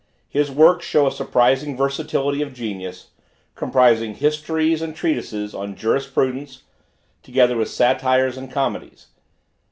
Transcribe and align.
His 0.29 0.49
works 0.49 0.83
show 0.83 1.05
a 1.05 1.11
surprising 1.11 1.77
versatility 1.77 2.41
of 2.41 2.55
genius, 2.55 3.09
comprising 3.53 4.15
Histories 4.15 4.81
and 4.81 4.95
Treatises 4.95 5.53
on 5.53 5.75
Jurisprudence, 5.75 6.63
together 7.21 7.55
with 7.55 7.69
Satires 7.69 8.35
and 8.35 8.51
Comedies. 8.51 9.09